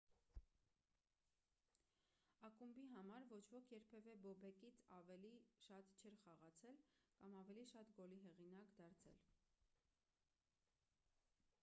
[2.47, 5.31] ակումբի համար ոչ ոք երբևէ բոբեկից ավելի
[5.65, 6.79] շատ չէր խաղացել
[7.19, 9.21] կամ ավելի շատ գոլի հեղինակ դարձել